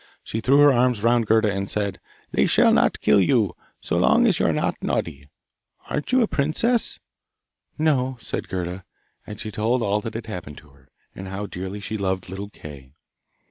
[0.23, 1.99] She threw her arms round Gerda and said,
[2.31, 5.29] 'They shall not kill you, so long as you are not naughty.
[5.91, 6.99] Aren't you a princess?'
[7.77, 8.83] 'No,' said Gerda,
[9.27, 12.49] and she told all that had happened to her, and how dearly she loved little
[12.49, 12.93] Kay.